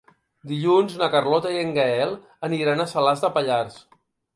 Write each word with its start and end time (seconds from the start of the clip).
Dilluns 0.51 0.95
na 1.01 1.11
Carlota 1.17 1.53
i 1.57 1.61
en 1.67 1.75
Gaël 1.77 2.19
aniran 2.51 2.87
a 2.89 2.93
Salàs 2.97 3.27
de 3.29 3.37
Pallars. 3.41 3.83